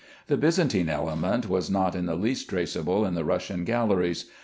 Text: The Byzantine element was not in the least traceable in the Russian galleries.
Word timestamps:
The 0.25 0.35
Byzantine 0.35 0.89
element 0.89 1.47
was 1.47 1.69
not 1.69 1.93
in 1.93 2.07
the 2.07 2.15
least 2.15 2.49
traceable 2.49 3.05
in 3.05 3.13
the 3.13 3.23
Russian 3.23 3.63
galleries. 3.65 4.25